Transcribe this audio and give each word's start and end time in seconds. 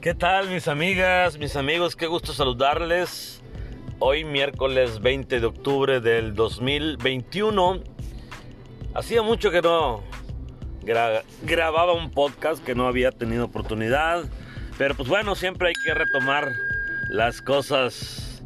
¿Qué 0.00 0.14
tal 0.14 0.48
mis 0.48 0.66
amigas, 0.66 1.36
mis 1.36 1.56
amigos? 1.56 1.94
Qué 1.94 2.06
gusto 2.06 2.32
saludarles. 2.32 3.42
Hoy 3.98 4.24
miércoles 4.24 5.02
20 5.02 5.40
de 5.40 5.44
octubre 5.44 6.00
del 6.00 6.34
2021. 6.34 7.82
Hacía 8.94 9.20
mucho 9.20 9.50
que 9.50 9.60
no 9.60 10.02
grababa 11.42 11.92
un 11.92 12.10
podcast 12.10 12.64
que 12.64 12.74
no 12.74 12.86
había 12.86 13.12
tenido 13.12 13.44
oportunidad. 13.44 14.24
Pero 14.78 14.94
pues 14.94 15.06
bueno, 15.06 15.34
siempre 15.34 15.68
hay 15.68 15.74
que 15.84 15.92
retomar 15.92 16.50
las 17.10 17.42
cosas, 17.42 18.42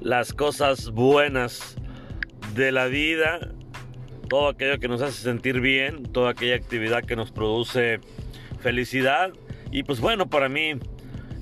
las 0.00 0.32
cosas 0.32 0.88
buenas 0.88 1.76
de 2.54 2.72
la 2.72 2.86
vida. 2.86 3.40
Todo 4.30 4.48
aquello 4.48 4.80
que 4.80 4.88
nos 4.88 5.02
hace 5.02 5.22
sentir 5.22 5.60
bien, 5.60 6.04
toda 6.04 6.30
aquella 6.30 6.56
actividad 6.56 7.04
que 7.04 7.16
nos 7.16 7.32
produce 7.32 8.00
felicidad 8.62 9.34
y 9.70 9.82
pues 9.82 10.00
bueno, 10.00 10.28
para 10.28 10.48
mí 10.48 10.74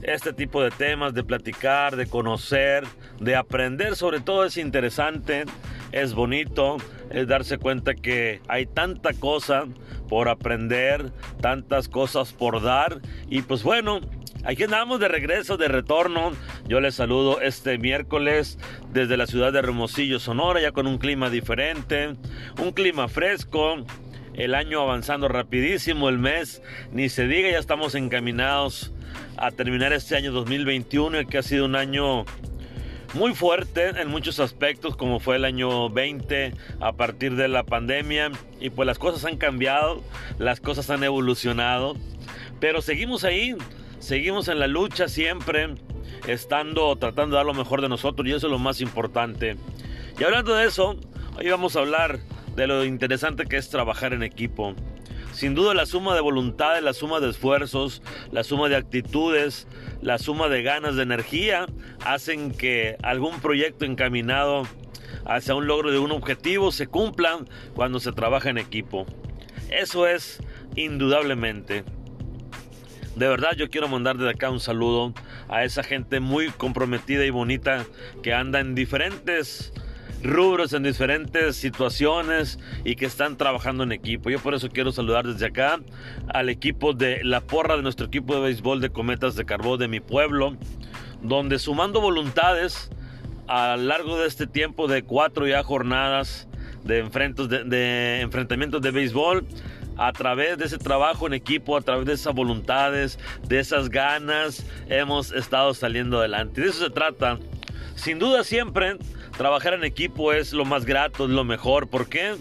este 0.03 0.33
tipo 0.33 0.63
de 0.63 0.71
temas, 0.71 1.15
de 1.15 1.25
platicar, 1.25 1.97
de 1.97 2.07
conocer, 2.07 2.85
de 3.21 3.37
aprender, 3.37 3.97
sobre 3.97 4.21
todo 4.21 4.45
es 4.45 4.57
interesante, 4.57 5.45
es 5.93 6.15
bonito, 6.15 6.77
es 7.11 7.27
darse 7.27 7.59
cuenta 7.59 7.95
que 7.95 8.41
hay 8.49 8.67
tanta 8.67 9.15
cosa 9.15 9.65
por 10.09 10.29
aprender, 10.29 11.11
tantas 11.41 11.89
cosas 11.89 12.33
por 12.33 12.63
dar 12.63 13.01
y 13.29 13.43
pues 13.43 13.63
bueno, 13.63 14.01
Aquí 14.47 14.65
andamos 14.65 15.01
de 15.01 15.09
regreso, 15.09 15.57
de 15.57 15.69
retorno. 15.69 16.33
Yo 16.69 16.79
les 16.79 16.95
saludo 16.95 17.41
este 17.41 17.79
miércoles 17.79 18.59
desde 18.93 19.17
la 19.17 19.27
ciudad 19.27 19.55
de 19.55 19.59
Hermosillo, 19.59 20.21
Sonora, 20.21 20.61
ya 20.61 20.73
con 20.73 20.87
un 20.87 20.99
clima 20.99 21.31
diferente, 21.31 22.15
un 22.61 22.73
clima 22.73 23.09
fresco, 23.09 23.77
el 24.35 24.55
año 24.55 24.81
avanzando 24.81 25.29
rapidísimo, 25.29 26.09
el 26.09 26.19
mes, 26.19 26.63
ni 26.93 27.09
se 27.09 27.27
diga, 27.27 27.51
ya 27.51 27.59
estamos 27.59 27.95
encaminados 27.95 28.93
a 29.37 29.51
terminar 29.51 29.93
este 29.93 30.17
año 30.17 30.33
2021, 30.33 31.27
que 31.27 31.39
ha 31.39 31.43
sido 31.43 31.65
un 31.65 31.77
año 31.77 32.25
muy 33.15 33.33
fuerte 33.35 33.91
en 34.01 34.09
muchos 34.09 34.41
aspectos, 34.41 34.97
como 34.97 35.21
fue 35.21 35.37
el 35.37 35.45
año 35.45 35.89
20 35.89 36.53
a 36.81 36.93
partir 36.93 37.37
de 37.37 37.49
la 37.49 37.63
pandemia, 37.63 38.33
y 38.61 38.71
pues 38.71 38.87
las 38.87 38.99
cosas 38.99 39.25
han 39.25 39.37
cambiado, 39.37 40.03
las 40.39 40.61
cosas 40.61 40.91
han 40.91 41.05
evolucionado, 41.05 41.97
pero 42.61 42.83
seguimos 42.83 43.23
ahí, 43.25 43.55
seguimos 44.01 44.49
en 44.49 44.59
la 44.59 44.67
lucha 44.67 45.09
siempre, 45.09 45.75
estando, 46.27 46.97
tratando 46.97 47.37
de 47.37 47.39
dar 47.39 47.47
lo 47.47 47.55
mejor 47.55 47.83
de 47.83 47.89
nosotros, 47.89 48.27
y 48.27 48.33
eso 48.33 48.49
es 48.49 48.51
lo 48.51 48.59
más 48.59 48.81
importante. 48.81 49.57
Y 50.19 50.25
hablando 50.25 50.55
de 50.55 50.67
eso, 50.67 50.97
hoy 51.37 51.49
vamos 51.49 51.77
a 51.77 51.81
hablar 51.81 52.19
de 52.57 52.67
lo 52.67 52.85
interesante 52.85 53.47
que 53.47 53.57
es 53.57 53.69
trabajar 53.71 54.13
en 54.13 54.23
equipo. 54.23 54.75
Sin 55.33 55.55
duda 55.55 55.75
la 55.75 55.87
suma 55.87 56.15
de 56.15 56.21
voluntades, 56.21 56.83
la 56.83 56.93
suma 56.93 57.19
de 57.19 57.31
esfuerzos, 57.31 58.03
la 58.31 58.45
suma 58.45 58.69
de 58.69 58.77
actitudes, 58.77 59.67
la 60.01 60.19
suma 60.19 60.49
de 60.49 60.63
ganas, 60.63 60.95
de 60.95 61.03
energía, 61.03 61.67
hacen 62.05 62.53
que 62.53 62.97
algún 63.03 63.41
proyecto 63.41 63.85
encaminado 63.85 64.63
hacia 65.27 65.55
un 65.55 65.67
logro 65.67 65.91
de 65.91 65.99
un 65.99 66.13
objetivo 66.13 66.71
se 66.71 66.87
cumpla 66.87 67.41
cuando 67.75 67.99
se 67.99 68.13
trabaja 68.13 68.51
en 68.51 68.59
equipo. 68.59 69.07
Eso 69.71 70.07
es 70.07 70.41
indudablemente. 70.77 71.85
De 73.17 73.29
verdad 73.29 73.53
yo 73.57 73.71
quiero 73.71 73.89
mandar 73.89 74.17
desde 74.17 74.31
acá 74.31 74.51
un 74.51 74.61
saludo 74.61 75.15
a 75.49 75.65
esa 75.65 75.83
gente 75.83 76.21
muy 76.21 76.51
comprometida 76.51 77.25
y 77.25 77.31
bonita 77.31 77.85
que 78.23 78.35
anda 78.35 78.61
en 78.61 78.75
diferentes 78.75 79.73
rubros, 80.25 80.73
en 80.73 80.83
diferentes 80.83 81.57
situaciones 81.57 82.59
y 82.85 82.97
que 82.97 83.07
están 83.07 83.37
trabajando 83.37 83.85
en 83.85 83.93
equipo. 83.93 84.31
Yo 84.31 84.41
por 84.41 84.55
eso 84.55 84.69
quiero 84.69 84.91
saludar 84.91 85.27
desde 85.27 85.47
acá 85.47 85.81
al 86.33 86.49
equipo 86.49 86.93
de 86.93 87.23
la 87.23 87.41
porra 87.41 87.77
de 87.77 87.83
nuestro 87.83 88.07
equipo 88.07 88.35
de 88.35 88.41
béisbol 88.41 88.81
de 88.81 88.91
Cometas 88.91 89.37
de 89.37 89.45
Carbó 89.45 89.77
de 89.77 89.89
mi 89.89 90.01
pueblo, 90.01 90.57
donde 91.23 91.59
sumando 91.59 92.01
voluntades 92.01 92.91
a 93.47 93.77
lo 93.77 93.85
largo 93.85 94.19
de 94.19 94.27
este 94.27 94.47
tiempo 94.47 94.89
de 94.89 95.03
cuatro 95.03 95.47
ya 95.47 95.63
jornadas 95.63 96.49
de, 96.83 97.03
de, 97.03 97.65
de 97.65 98.21
enfrentamientos 98.21 98.81
de 98.83 98.91
béisbol, 98.91 99.47
a 99.97 100.13
través 100.13 100.59
de 100.59 100.65
ese 100.65 100.79
trabajo 100.79 101.27
en 101.27 101.35
equipo, 101.35 101.77
a 101.77 101.81
través 101.81 102.07
de 102.07 102.15
esas 102.15 102.35
voluntades, 102.35 103.19
de 103.47 103.61
esas 103.61 103.89
ganas, 103.89 104.67
hemos 104.89 105.33
estado 105.33 105.75
saliendo 105.75 106.19
adelante. 106.19 106.61
De 106.61 106.69
eso 106.69 106.85
se 106.85 106.91
trata. 106.91 107.39
Sin 107.95 108.19
duda 108.19 108.43
siempre 108.43 108.99
Trabajar 109.37 109.75
en 109.75 109.85
equipo 109.85 110.33
es 110.33 110.53
lo 110.53 110.65
más 110.65 110.85
grato, 110.85 111.27
lo 111.27 111.45
mejor. 111.45 111.89
¿Por 111.89 112.09
qué? 112.09 112.37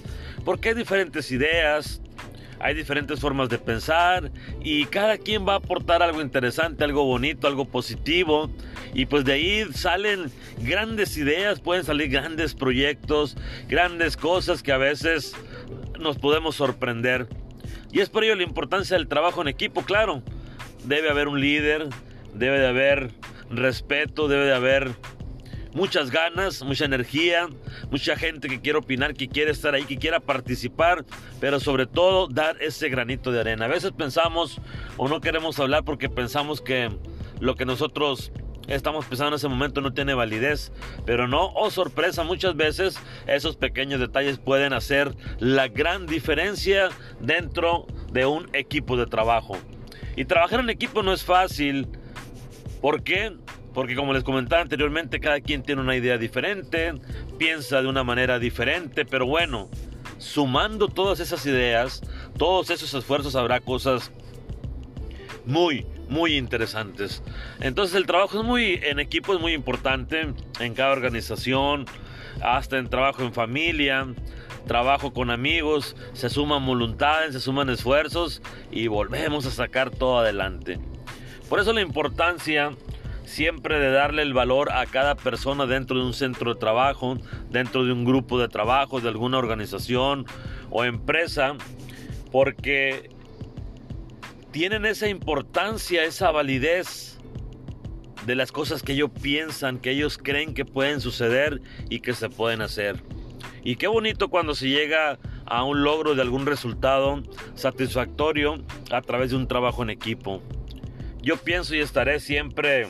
Porque 0.46 0.70
hay 0.70 0.76
diferentes 0.76 1.31
ideas, 1.31 2.02
hay 2.59 2.76
diferentes 2.76 3.20
formas 3.20 3.50
de 3.50 3.58
pensar 3.58 4.31
y 4.62 4.86
cada 4.86 5.18
quien 5.18 5.48
va 5.48 5.54
a 5.54 5.58
aportar 5.58 6.04
algo 6.04 6.22
interesante, 6.22 6.84
algo 6.84 7.04
bonito, 7.04 7.48
algo 7.48 7.66
positivo. 7.66 8.52
Y 8.94 9.08
pues 9.08 9.26
de 9.26 9.34
ahí 9.34 9.66
salen 9.74 10.31
grandes 10.59 11.18
ideas, 11.18 11.59
pueden 11.59 11.84
salir 11.84 12.09
grandes 12.09 12.54
proyectos, 12.54 13.36
grandes 13.68 14.16
cosas 14.16 14.62
que 14.62 14.72
a 14.72 14.78
veces 14.78 15.36
nos 16.00 16.20
podemos 16.20 16.56
sorprender. 16.56 17.28
Y 17.92 18.02
es 18.02 18.10
por 18.10 18.24
ello 18.24 18.36
la 18.36 18.44
importancia 18.44 18.98
del 18.98 19.08
trabajo 19.08 19.42
en 19.42 19.48
equipo, 19.48 19.81
claro. 19.81 20.22
Debe 20.84 21.10
haber 21.10 21.28
un 21.28 21.42
líder, 21.42 21.90
debe 22.34 22.60
de 22.60 22.68
haber 22.68 23.12
respeto, 23.50 24.28
debe 24.28 24.46
de 24.46 24.54
haber 24.54 24.92
muchas 25.73 26.11
ganas, 26.11 26.63
mucha 26.63 26.85
energía, 26.85 27.47
mucha 27.91 28.16
gente 28.16 28.47
que 28.47 28.61
quiere 28.61 28.79
opinar, 28.79 29.13
que 29.13 29.28
quiere 29.28 29.51
estar 29.51 29.73
ahí, 29.73 29.85
que 29.85 29.97
quiera 29.97 30.19
participar, 30.19 31.06
pero 31.39 31.59
sobre 31.59 31.85
todo 31.85 32.28
dar 32.28 32.61
ese 32.61 32.89
granito 32.89 33.31
de 33.31 33.39
arena. 33.39 33.66
A 33.66 33.69
veces 33.69 33.91
pensamos 33.91 34.59
o 34.97 35.07
no 35.07 35.22
queremos 35.22 35.59
hablar 35.59 35.83
porque 35.83 36.09
pensamos 36.09 36.62
que 36.62 36.89
lo 37.39 37.56
que 37.56 37.66
nosotros 37.66 38.31
estamos 38.67 39.06
pensando 39.06 39.29
en 39.29 39.35
ese 39.35 39.47
momento 39.47 39.81
no 39.81 39.94
tiene 39.94 40.13
validez, 40.13 40.72
pero 41.06 41.28
no, 41.28 41.51
oh 41.53 41.69
sorpresa, 41.69 42.23
muchas 42.23 42.56
veces 42.56 42.97
esos 43.28 43.57
pequeños 43.57 44.00
detalles 44.00 44.38
pueden 44.38 44.73
hacer 44.73 45.16
la 45.39 45.67
gran 45.67 46.06
diferencia 46.06 46.89
dentro 47.19 47.88
de 48.12 48.25
un 48.25 48.50
equipo 48.53 48.97
de 48.97 49.06
trabajo. 49.06 49.57
Y 50.16 50.25
trabajar 50.25 50.59
en 50.59 50.69
equipo 50.69 51.01
no 51.01 51.12
es 51.12 51.23
fácil. 51.23 51.88
¿Por 52.81 53.03
qué? 53.03 53.33
Porque 53.73 53.95
como 53.95 54.13
les 54.13 54.23
comentaba 54.23 54.61
anteriormente, 54.61 55.19
cada 55.19 55.41
quien 55.41 55.63
tiene 55.63 55.81
una 55.81 55.95
idea 55.95 56.17
diferente, 56.17 56.94
piensa 57.38 57.81
de 57.81 57.88
una 57.88 58.03
manera 58.03 58.39
diferente, 58.39 59.06
pero 59.06 59.25
bueno, 59.25 59.69
sumando 60.17 60.88
todas 60.88 61.19
esas 61.19 61.45
ideas, 61.45 62.01
todos 62.38 62.69
esos 62.69 62.94
esfuerzos, 62.94 63.35
habrá 63.35 63.59
cosas 63.59 64.12
muy, 65.45 65.85
muy 66.07 66.38
interesantes. 66.38 67.23
Entonces 67.59 67.95
el 67.95 68.06
trabajo 68.06 68.39
es 68.39 68.45
muy, 68.45 68.79
en 68.83 69.00
equipo 69.00 69.33
es 69.33 69.41
muy 69.41 69.53
importante, 69.53 70.33
en 70.59 70.73
cada 70.73 70.91
organización, 70.91 71.85
hasta 72.41 72.78
en 72.78 72.89
trabajo 72.89 73.23
en 73.23 73.33
familia, 73.33 74.07
trabajo 74.67 75.13
con 75.13 75.29
amigos, 75.29 75.95
se 76.13 76.29
suman 76.29 76.66
voluntades, 76.66 77.33
se 77.33 77.39
suman 77.39 77.69
esfuerzos 77.69 78.41
y 78.72 78.88
volvemos 78.88 79.45
a 79.45 79.51
sacar 79.51 79.89
todo 79.89 80.19
adelante. 80.19 80.79
Por 81.50 81.59
eso 81.59 81.73
la 81.73 81.81
importancia 81.81 82.72
siempre 83.33 83.79
de 83.79 83.91
darle 83.91 84.21
el 84.21 84.33
valor 84.33 84.71
a 84.71 84.85
cada 84.85 85.16
persona 85.16 85.66
dentro 85.66 85.97
de 85.97 86.05
un 86.05 86.13
centro 86.13 86.53
de 86.53 86.59
trabajo, 86.59 87.17
dentro 87.49 87.83
de 87.83 87.91
un 87.91 88.05
grupo 88.05 88.39
de 88.39 88.47
trabajo, 88.47 89.01
de 89.01 89.09
alguna 89.09 89.39
organización 89.39 90.25
o 90.69 90.83
empresa, 90.83 91.55
porque 92.31 93.09
tienen 94.51 94.85
esa 94.85 95.09
importancia, 95.09 96.03
esa 96.03 96.29
validez 96.29 97.17
de 98.27 98.35
las 98.35 98.51
cosas 98.51 98.83
que 98.83 98.94
ellos 98.94 99.09
piensan, 99.21 99.79
que 99.79 99.89
ellos 99.89 100.19
creen 100.19 100.53
que 100.53 100.63
pueden 100.63 101.01
suceder 101.01 101.59
y 101.89 102.01
que 102.01 102.13
se 102.13 102.29
pueden 102.29 102.61
hacer. 102.61 103.01
Y 103.63 103.77
qué 103.77 103.88
bonito 103.88 104.29
cuando 104.29 104.53
se 104.53 104.69
llega 104.69 105.17
a 105.45 105.63
un 105.63 105.83
logro 105.83 106.13
de 106.13 106.21
algún 106.21 106.45
resultado 106.45 107.23
satisfactorio 107.55 108.63
a 108.91 109.01
través 109.01 109.31
de 109.31 109.38
un 109.38 109.47
trabajo 109.47 109.81
en 109.81 109.89
equipo. 109.89 110.41
Yo 111.24 111.38
pienso 111.38 111.74
y 111.74 111.79
estaré 111.79 112.19
siempre 112.19 112.89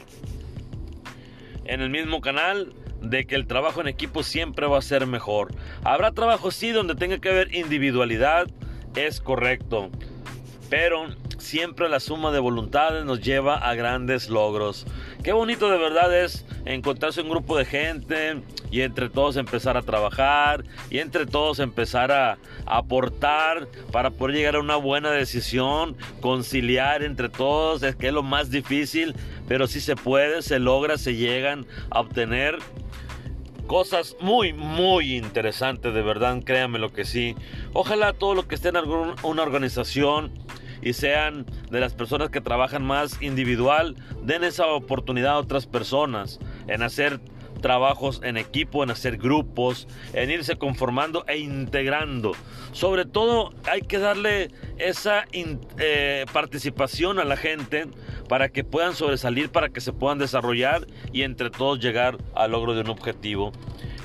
en 1.66 1.82
el 1.82 1.90
mismo 1.90 2.22
canal 2.22 2.74
de 3.02 3.26
que 3.26 3.36
el 3.36 3.48
trabajo 3.48 3.82
en 3.82 3.88
equipo 3.88 4.24
siempre 4.24 4.68
va 4.68 4.78
a 4.78 4.82
ser 4.82 5.08
mejor. 5.08 5.54
Habrá 5.84 6.12
trabajo 6.12 6.52
sí 6.52 6.72
donde 6.72 6.96
tenga 6.96 7.20
que 7.20 7.30
haber 7.30 7.54
individualidad, 7.54 8.48
es 8.96 9.22
correcto. 9.22 9.90
Pero 10.70 11.08
siempre 11.38 11.90
la 11.90 12.00
suma 12.00 12.32
de 12.32 12.40
voluntades 12.40 13.06
nos 13.06 13.22
lleva 13.22 13.58
a 13.58 13.76
grandes 13.76 14.30
logros. 14.30 14.86
Qué 15.24 15.32
bonito 15.32 15.70
de 15.70 15.78
verdad 15.78 16.14
es 16.22 16.46
encontrarse 16.66 17.22
un 17.22 17.30
grupo 17.30 17.58
de 17.58 17.64
gente 17.64 18.42
y 18.72 18.82
entre 18.82 19.08
todos 19.08 19.38
empezar 19.38 19.78
a 19.78 19.82
trabajar 19.82 20.66
y 20.90 21.00
entre 21.00 21.26
todos 21.26 21.60
empezar 21.60 22.12
a, 22.12 22.38
aportar 22.66 23.68
para 23.94 24.10
poder 24.10 24.36
llegar 24.36 24.56
a 24.56 24.60
una 24.60 24.76
buena 24.76 25.12
decisión, 25.12 25.96
conciliar 26.20 27.04
entre 27.04 27.30
todos, 27.30 27.84
es 27.84 27.96
que 27.96 28.08
es 28.08 28.14
lo 28.14 28.24
más 28.24 28.52
difícil, 28.52 29.16
pero 29.48 29.68
si 29.68 29.80
se 29.80 29.96
puede, 29.96 30.42
se 30.42 30.60
logra, 30.60 30.98
se 30.98 31.16
llegan 31.16 31.66
a 31.90 32.02
obtener 32.02 32.58
cosas 33.68 34.18
muy, 34.20 34.52
muy 34.52 35.16
interesantes, 35.16 35.94
de 35.94 36.02
verdad, 36.02 36.42
créanme 36.44 36.80
lo 36.80 36.92
que 36.92 37.06
sí. 37.06 37.36
Ojalá 37.72 38.12
todo 38.12 38.36
lo 38.36 38.48
que 38.48 38.56
esté 38.56 38.70
en 38.70 38.78
alguna 38.78 39.42
organización 39.42 40.32
y 40.84 40.94
sean 40.94 41.46
de 41.72 41.80
las 41.80 41.94
personas 41.94 42.30
que 42.30 42.42
trabajan 42.42 42.84
más 42.84 43.22
individual, 43.22 43.96
den 44.24 44.44
esa 44.44 44.68
oportunidad 44.68 45.34
a 45.34 45.38
otras 45.38 45.66
personas 45.66 46.40
en 46.68 46.84
hacer 46.84 47.20
trabajos 47.64 48.20
en 48.24 48.38
equipo, 48.38 48.84
en 48.84 48.92
hacer 48.92 49.18
grupos, 49.18 49.88
en 50.14 50.30
irse 50.30 50.58
conformando 50.58 51.24
e 51.28 51.38
integrando. 51.38 52.34
Sobre 52.74 53.06
todo 53.06 53.54
hay 53.72 53.82
que 53.82 53.98
darle 53.98 54.52
esa 54.78 55.26
eh, 55.32 56.26
participación 56.32 57.20
a 57.20 57.24
la 57.24 57.38
gente 57.38 57.88
para 58.28 58.50
que 58.50 58.64
puedan 58.64 58.94
sobresalir, 58.94 59.50
para 59.50 59.70
que 59.70 59.82
se 59.82 59.94
puedan 59.94 60.20
desarrollar 60.20 60.86
y 61.12 61.24
entre 61.24 61.50
todos 61.50 61.80
llegar 61.80 62.18
al 62.36 62.52
logro 62.52 62.76
de 62.76 62.82
un 62.82 62.90
objetivo. 62.90 63.54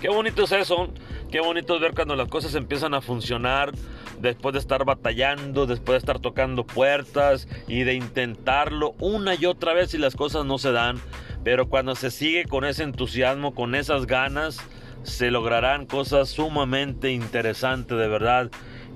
Qué 0.01 0.09
bonito 0.09 0.45
es 0.45 0.53
eso, 0.53 0.93
qué 1.29 1.41
bonito 1.41 1.75
es 1.75 1.81
ver 1.81 1.93
cuando 1.93 2.15
las 2.15 2.29
cosas 2.29 2.55
empiezan 2.55 2.95
a 2.95 3.01
funcionar 3.01 3.73
después 4.21 4.53
de 4.53 4.61
estar 4.61 4.85
batallando, 4.85 5.67
después 5.67 5.95
de 5.95 5.99
estar 5.99 6.21
tocando 6.21 6.65
puertas 6.65 7.49
y 7.67 7.83
de 7.83 7.95
intentarlo 7.95 8.95
una 9.01 9.35
y 9.35 9.45
otra 9.47 9.75
vez 9.75 9.95
y 9.95 9.99
las 9.99 10.15
cosas 10.15 10.45
no 10.45 10.59
se 10.59 10.71
dan. 10.71 11.01
Pero 11.43 11.69
cuando 11.69 11.97
se 11.97 12.13
sigue 12.13 12.45
con 12.45 12.65
ese 12.65 12.85
entusiasmo, 12.85 13.57
con 13.57 13.75
esas 13.75 14.07
ganas, 14.07 14.61
se 15.03 15.33
lograrán 15.33 15.85
cosas 15.85 16.29
sumamente 16.29 17.11
interesantes, 17.11 17.99
de 17.99 18.07
verdad. 18.07 18.53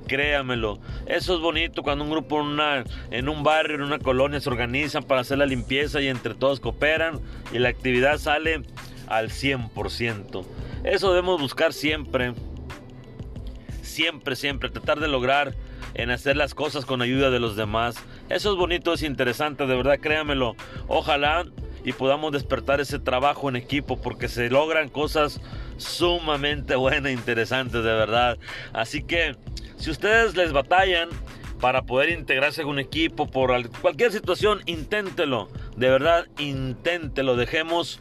Créamelo, 0.06 0.78
eso 1.06 1.34
es 1.34 1.40
bonito 1.40 1.82
cuando 1.82 2.04
un 2.04 2.10
grupo 2.10 2.40
en, 2.40 2.46
una, 2.46 2.84
en 3.10 3.28
un 3.28 3.42
barrio, 3.42 3.76
en 3.76 3.82
una 3.82 3.98
colonia 3.98 4.40
se 4.40 4.50
organizan 4.50 5.02
para 5.02 5.22
hacer 5.22 5.38
la 5.38 5.46
limpieza 5.46 6.00
y 6.00 6.08
entre 6.08 6.34
todos 6.34 6.60
cooperan 6.60 7.20
y 7.52 7.58
la 7.58 7.70
actividad 7.70 8.18
sale 8.18 8.62
al 9.06 9.30
100%. 9.30 10.44
Eso 10.84 11.10
debemos 11.10 11.40
buscar 11.40 11.72
siempre, 11.72 12.34
siempre, 13.82 14.36
siempre, 14.36 14.68
tratar 14.68 15.00
de 15.00 15.08
lograr 15.08 15.54
en 15.94 16.10
hacer 16.10 16.36
las 16.36 16.54
cosas 16.54 16.84
con 16.84 17.02
ayuda 17.02 17.30
de 17.30 17.38
los 17.38 17.56
demás. 17.56 17.96
Eso 18.28 18.52
es 18.52 18.58
bonito, 18.58 18.92
es 18.92 19.02
interesante, 19.02 19.66
de 19.66 19.76
verdad, 19.76 20.00
créamelo. 20.00 20.56
Ojalá 20.88 21.44
y 21.84 21.92
podamos 21.92 22.32
despertar 22.32 22.80
ese 22.80 22.98
trabajo 22.98 23.48
en 23.48 23.56
equipo 23.56 24.00
porque 24.00 24.28
se 24.28 24.50
logran 24.50 24.88
cosas 24.88 25.40
sumamente 25.76 26.76
buenas 26.76 27.10
e 27.10 27.12
interesantes 27.12 27.82
de 27.84 27.92
verdad. 27.92 28.38
Así 28.72 29.02
que 29.02 29.36
si 29.76 29.90
ustedes 29.90 30.36
les 30.36 30.52
batallan 30.52 31.08
para 31.60 31.82
poder 31.82 32.10
integrarse 32.10 32.62
en 32.62 32.68
un 32.68 32.78
equipo 32.78 33.30
por 33.30 33.68
cualquier 33.80 34.12
situación, 34.12 34.62
inténtelo. 34.66 35.48
De 35.76 35.90
verdad, 35.90 36.26
inténtelo. 36.38 37.36
Dejemos 37.36 38.00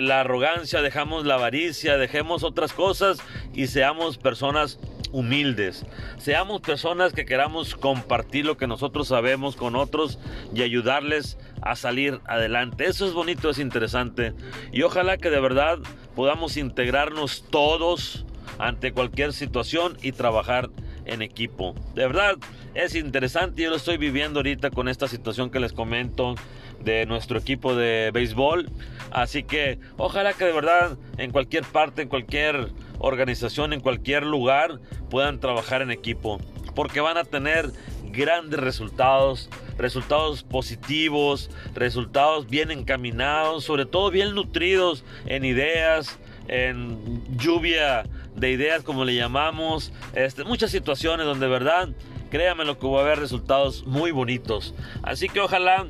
la 0.00 0.20
arrogancia, 0.20 0.82
dejamos 0.82 1.24
la 1.24 1.34
avaricia, 1.34 1.96
dejemos 1.96 2.42
otras 2.42 2.72
cosas 2.72 3.18
y 3.54 3.66
seamos 3.68 4.18
personas 4.18 4.78
humildes. 5.12 5.84
Seamos 6.18 6.60
personas 6.60 7.12
que 7.12 7.24
queramos 7.24 7.74
compartir 7.74 8.44
lo 8.44 8.56
que 8.56 8.66
nosotros 8.66 9.08
sabemos 9.08 9.56
con 9.56 9.76
otros 9.76 10.18
y 10.54 10.62
ayudarles 10.62 11.38
a 11.62 11.76
salir 11.76 12.20
adelante. 12.26 12.86
Eso 12.86 13.06
es 13.06 13.12
bonito, 13.12 13.50
es 13.50 13.58
interesante. 13.58 14.34
Y 14.72 14.82
ojalá 14.82 15.18
que 15.18 15.30
de 15.30 15.40
verdad 15.40 15.78
podamos 16.14 16.56
integrarnos 16.56 17.44
todos 17.50 18.24
ante 18.58 18.92
cualquier 18.92 19.32
situación 19.32 19.96
y 20.02 20.12
trabajar 20.12 20.70
en 21.08 21.22
equipo. 21.22 21.74
De 21.94 22.06
verdad, 22.06 22.36
es 22.74 22.94
interesante. 22.94 23.62
Yo 23.62 23.70
lo 23.70 23.76
estoy 23.76 23.96
viviendo 23.96 24.38
ahorita 24.38 24.70
con 24.70 24.88
esta 24.88 25.08
situación 25.08 25.50
que 25.50 25.60
les 25.60 25.72
comento 25.72 26.36
de 26.84 27.06
nuestro 27.06 27.38
equipo 27.38 27.74
de 27.74 28.10
béisbol. 28.12 28.70
Así 29.10 29.42
que 29.42 29.78
ojalá 29.96 30.32
que 30.34 30.44
de 30.44 30.52
verdad 30.52 30.96
en 31.16 31.32
cualquier 31.32 31.64
parte, 31.64 32.02
en 32.02 32.08
cualquier 32.08 32.68
organización, 32.98 33.72
en 33.72 33.80
cualquier 33.80 34.24
lugar, 34.24 34.78
puedan 35.10 35.40
trabajar 35.40 35.82
en 35.82 35.90
equipo. 35.90 36.40
Porque 36.74 37.00
van 37.00 37.16
a 37.16 37.24
tener 37.24 37.72
grandes 38.10 38.60
resultados, 38.60 39.48
resultados 39.76 40.42
positivos, 40.42 41.50
resultados 41.74 42.48
bien 42.48 42.70
encaminados, 42.70 43.64
sobre 43.64 43.86
todo 43.86 44.10
bien 44.10 44.34
nutridos 44.34 45.04
en 45.26 45.44
ideas, 45.44 46.18
en 46.48 47.22
lluvia 47.36 48.04
de 48.38 48.50
ideas 48.50 48.82
como 48.82 49.04
le 49.04 49.14
llamamos, 49.14 49.92
este, 50.14 50.44
muchas 50.44 50.70
situaciones 50.70 51.26
donde 51.26 51.46
verdad, 51.48 51.88
créanme 52.30 52.64
lo 52.64 52.78
que 52.78 52.86
va 52.86 53.00
a 53.00 53.02
haber 53.02 53.18
resultados 53.18 53.84
muy 53.86 54.10
bonitos. 54.10 54.74
Así 55.02 55.28
que 55.28 55.40
ojalá 55.40 55.86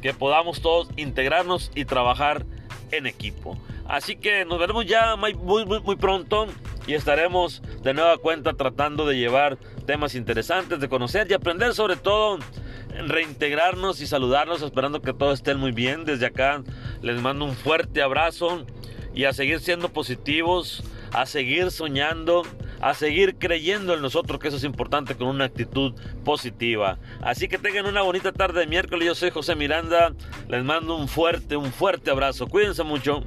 que 0.00 0.14
podamos 0.14 0.60
todos 0.60 0.88
integrarnos 0.96 1.70
y 1.74 1.84
trabajar 1.84 2.44
en 2.92 3.06
equipo. 3.06 3.58
Así 3.88 4.16
que 4.16 4.44
nos 4.44 4.58
veremos 4.58 4.86
ya 4.86 5.16
muy, 5.16 5.34
muy, 5.34 5.64
muy 5.64 5.96
pronto 5.96 6.46
y 6.86 6.94
estaremos 6.94 7.62
de 7.82 7.94
nueva 7.94 8.18
cuenta 8.18 8.52
tratando 8.54 9.06
de 9.06 9.16
llevar 9.16 9.58
temas 9.86 10.14
interesantes, 10.14 10.80
de 10.80 10.88
conocer 10.88 11.30
y 11.30 11.34
aprender 11.34 11.74
sobre 11.74 11.96
todo 11.96 12.38
reintegrarnos 13.06 14.00
y 14.00 14.06
saludarnos 14.06 14.62
esperando 14.62 15.02
que 15.02 15.12
todos 15.12 15.34
estén 15.34 15.58
muy 15.58 15.72
bien. 15.72 16.04
Desde 16.04 16.26
acá 16.26 16.62
les 17.02 17.20
mando 17.20 17.44
un 17.44 17.54
fuerte 17.54 18.02
abrazo 18.02 18.64
y 19.14 19.24
a 19.24 19.32
seguir 19.32 19.60
siendo 19.60 19.88
positivos, 19.88 20.82
a 21.16 21.24
seguir 21.24 21.70
soñando, 21.70 22.42
a 22.82 22.92
seguir 22.92 23.36
creyendo 23.38 23.94
en 23.94 24.02
nosotros, 24.02 24.38
que 24.38 24.48
eso 24.48 24.58
es 24.58 24.64
importante 24.64 25.14
con 25.16 25.28
una 25.28 25.46
actitud 25.46 25.94
positiva. 26.26 26.98
Así 27.22 27.48
que 27.48 27.56
tengan 27.56 27.86
una 27.86 28.02
bonita 28.02 28.32
tarde 28.32 28.60
de 28.60 28.66
miércoles. 28.66 29.06
Yo 29.06 29.14
soy 29.14 29.30
José 29.30 29.54
Miranda. 29.54 30.12
Les 30.46 30.62
mando 30.62 30.94
un 30.94 31.08
fuerte, 31.08 31.56
un 31.56 31.72
fuerte 31.72 32.10
abrazo. 32.10 32.46
Cuídense 32.48 32.84
mucho. 32.84 33.24